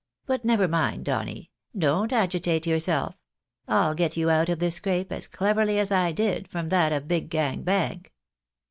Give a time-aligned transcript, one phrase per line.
[0.25, 3.13] But never mind, Donny; don't agitate yourself.
[3.67, 7.07] I'll get you out of this scrape, as cleverly as I did from that of
[7.07, 8.11] Big Gang Bank."